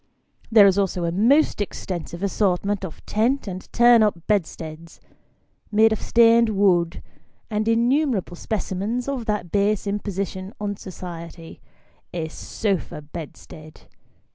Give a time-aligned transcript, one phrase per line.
[0.51, 4.99] There is also a most extensive assortment of tent and turn up bedsteads,
[5.71, 7.03] made of stained wood,
[7.51, 11.61] and innumerable specimens of that base imposition on society
[12.15, 13.81] a sofa bedstead.